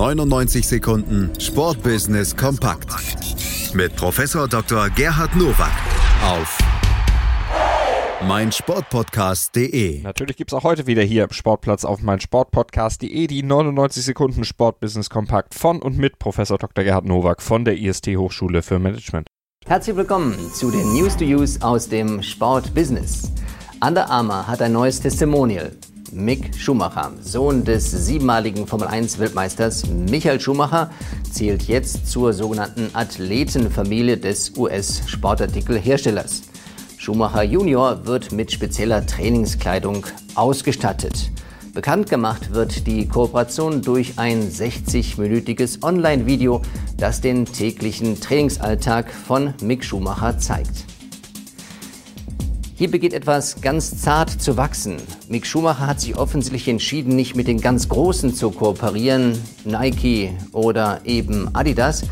[0.00, 2.88] 99 Sekunden Sportbusiness kompakt
[3.74, 4.88] mit Professor Dr.
[4.88, 5.72] Gerhard Nowak
[6.24, 6.58] auf
[8.26, 10.00] meinsportpodcast.de.
[10.00, 15.10] Natürlich gibt es auch heute wieder hier im Sportplatz auf meinsportpodcast.de die 99 Sekunden Sportbusiness
[15.10, 16.82] kompakt von und mit Professor Dr.
[16.82, 19.26] Gerhard Nowak von der IST Hochschule für Management.
[19.66, 23.30] Herzlich willkommen zu den News to Use aus dem Sportbusiness.
[23.86, 25.72] Under Armour hat ein neues Testimonial.
[26.12, 30.90] Mick Schumacher, Sohn des siebenmaligen Formel-1-Weltmeisters Michael Schumacher,
[31.30, 36.42] zählt jetzt zur sogenannten Athletenfamilie des US-Sportartikelherstellers.
[36.96, 41.30] Schumacher Junior wird mit spezieller Trainingskleidung ausgestattet.
[41.74, 46.62] Bekannt gemacht wird die Kooperation durch ein 60-minütiges Online-Video,
[46.96, 50.86] das den täglichen Trainingsalltag von Mick Schumacher zeigt.
[52.80, 54.96] Hier beginnt etwas ganz zart zu wachsen.
[55.28, 61.02] Mick Schumacher hat sich offensichtlich entschieden, nicht mit den ganz Großen zu kooperieren, Nike oder
[61.04, 62.04] eben Adidas.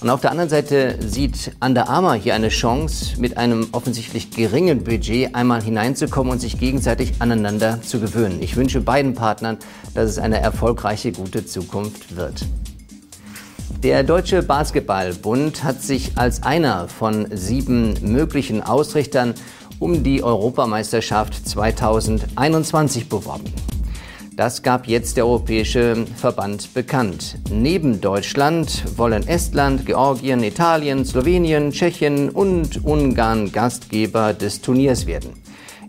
[0.00, 4.82] Und auf der anderen Seite sieht Under Armour hier eine Chance, mit einem offensichtlich geringen
[4.82, 8.42] Budget einmal hineinzukommen und sich gegenseitig aneinander zu gewöhnen.
[8.42, 9.58] Ich wünsche beiden Partnern,
[9.94, 12.44] dass es eine erfolgreiche, gute Zukunft wird.
[13.84, 19.34] Der Deutsche Basketballbund hat sich als einer von sieben möglichen Ausrichtern
[19.78, 23.44] um die Europameisterschaft 2021 beworben.
[24.36, 27.38] Das gab jetzt der Europäische Verband bekannt.
[27.50, 35.32] Neben Deutschland wollen Estland, Georgien, Italien, Slowenien, Tschechien und Ungarn Gastgeber des Turniers werden.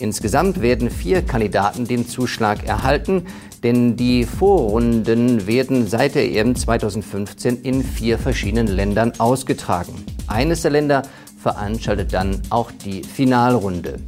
[0.00, 3.26] Insgesamt werden vier Kandidaten den Zuschlag erhalten,
[3.62, 10.04] denn die Vorrunden werden seit der EM 2015 in vier verschiedenen Ländern ausgetragen.
[10.26, 11.02] Eines der Länder
[11.42, 13.98] veranstaltet dann auch die Finalrunde.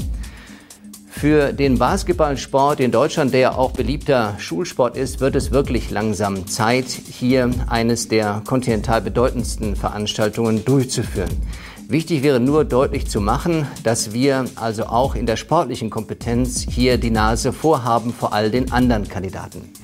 [1.08, 6.46] Für den Basketballsport in Deutschland, der ja auch beliebter Schulsport ist, wird es wirklich langsam
[6.48, 11.30] Zeit, hier eines der kontinental bedeutendsten Veranstaltungen durchzuführen.
[11.88, 16.98] Wichtig wäre nur deutlich zu machen, dass wir also auch in der sportlichen Kompetenz hier
[16.98, 19.83] die Nase vorhaben vor all den anderen Kandidaten.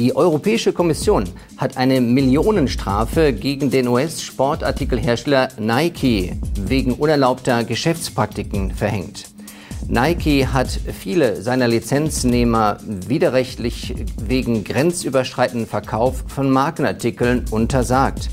[0.00, 1.24] Die Europäische Kommission
[1.58, 9.28] hat eine Millionenstrafe gegen den US-Sportartikelhersteller Nike wegen unerlaubter Geschäftspraktiken verhängt.
[9.88, 13.94] Nike hat viele seiner Lizenznehmer widerrechtlich
[14.26, 18.30] wegen grenzüberschreitenden Verkauf von Markenartikeln untersagt.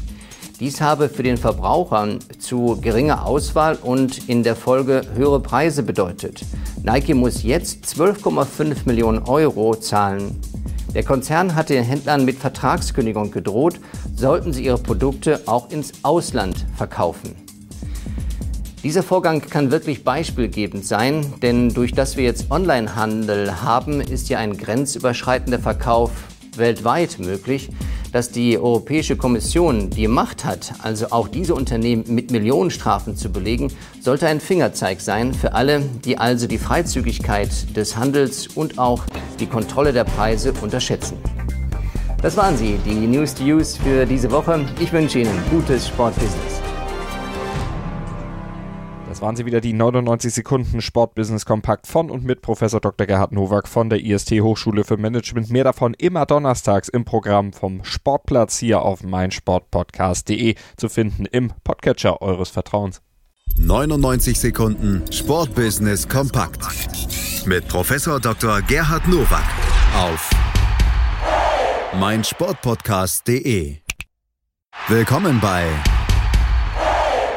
[0.62, 6.46] Dies habe für den Verbraucher zu geringer Auswahl und in der Folge höhere Preise bedeutet.
[6.82, 10.40] Nike muss jetzt 12,5 Millionen Euro zahlen.
[10.94, 13.80] Der Konzern hatte den Händlern mit Vertragskündigung gedroht,
[14.16, 17.36] sollten sie ihre Produkte auch ins Ausland verkaufen.
[18.84, 24.40] Dieser Vorgang kann wirklich beispielgebend sein, denn durch das wir jetzt Onlinehandel haben, ist ja
[24.40, 26.12] ein grenzüberschreitender Verkauf
[26.56, 27.70] weltweit möglich.
[28.12, 33.72] Dass die Europäische Kommission die Macht hat, also auch diese Unternehmen mit Millionenstrafen zu belegen,
[34.02, 39.04] sollte ein Fingerzeig sein für alle, die also die Freizügigkeit des Handels und auch
[39.40, 41.18] die Kontrolle der Preise unterschätzen.
[42.22, 44.66] Das waren sie, die News to Use für diese Woche.
[44.80, 46.67] Ich wünsche Ihnen gutes Sportbusiness.
[49.18, 53.08] Das waren sie wieder, die 99 Sekunden Sportbusiness Kompakt von und mit Professor Dr.
[53.08, 55.50] Gerhard Nowak von der IST Hochschule für Management.
[55.50, 62.22] Mehr davon immer donnerstags im Programm vom Sportplatz hier auf meinsportpodcast.de zu finden im Podcatcher
[62.22, 63.02] eures Vertrauens.
[63.58, 66.62] 99 Sekunden Sportbusiness Kompakt
[67.48, 68.62] mit Professor Dr.
[68.62, 69.50] Gerhard Nowak
[69.96, 70.30] auf
[72.00, 73.78] meinsportpodcast.de.
[74.88, 75.66] Willkommen bei